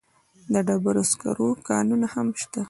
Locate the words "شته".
2.39-2.59